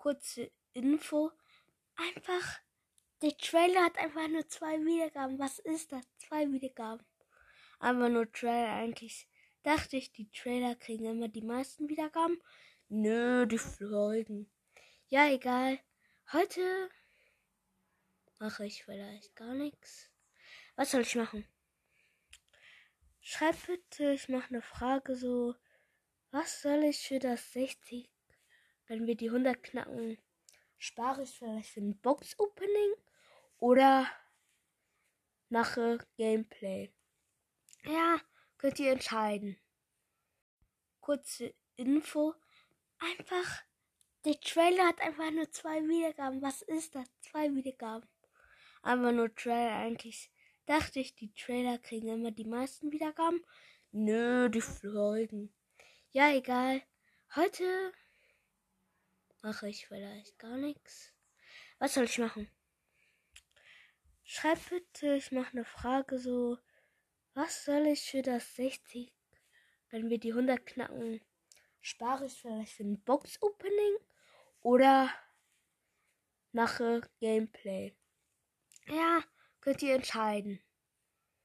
[0.00, 1.30] kurze Info.
[1.94, 2.60] Einfach,
[3.20, 5.38] der Trailer hat einfach nur zwei Wiedergaben.
[5.38, 6.04] Was ist das?
[6.16, 7.04] Zwei Wiedergaben.
[7.78, 8.72] Einfach nur Trailer.
[8.72, 9.28] Eigentlich
[9.62, 12.40] dachte ich, die Trailer kriegen immer die meisten Wiedergaben.
[12.88, 14.50] Nö, die Folgen.
[15.08, 15.78] Ja, egal.
[16.32, 16.88] Heute
[18.38, 20.08] mache ich vielleicht gar nichts.
[20.76, 21.46] Was soll ich machen?
[23.20, 25.54] Schreib bitte, ich mache eine Frage so.
[26.30, 28.08] Was soll ich für das 60,
[28.90, 30.18] wenn wir die 100 knacken?
[30.76, 32.94] Spare ich vielleicht für ein Box-Opening
[33.60, 34.10] oder
[35.48, 36.92] mache Gameplay?
[37.84, 38.20] Ja,
[38.58, 39.56] könnt ihr entscheiden.
[41.00, 42.34] Kurze Info.
[42.98, 43.62] Einfach,
[44.24, 46.42] der Trailer hat einfach nur zwei Wiedergaben.
[46.42, 47.06] Was ist das?
[47.20, 48.08] Zwei Wiedergaben.
[48.82, 49.76] Einfach nur Trailer.
[49.76, 50.32] Eigentlich
[50.66, 53.40] dachte ich, die Trailer kriegen immer die meisten Wiedergaben.
[53.92, 55.54] Nö, die Folgen.
[56.10, 56.82] Ja, egal.
[57.36, 57.92] Heute
[59.42, 61.12] mache ich vielleicht gar nichts.
[61.78, 62.50] Was soll ich machen?
[64.24, 66.58] Schreib bitte, ich mache eine Frage so.
[67.34, 69.12] Was soll ich für das 60,
[69.90, 71.20] wenn wir die 100 knacken?
[71.80, 73.96] Spare ich vielleicht für ein Box-Opening
[74.60, 75.10] oder
[76.52, 77.96] mache Gameplay?
[78.86, 79.24] Ja,
[79.60, 80.60] könnt ihr entscheiden.